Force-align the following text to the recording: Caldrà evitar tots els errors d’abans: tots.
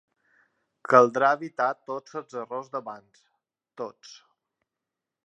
Caldrà 0.93 1.27
evitar 1.37 1.67
tots 1.91 2.17
els 2.21 2.35
errors 2.45 2.71
d’abans: 2.77 3.23
tots. 3.83 4.15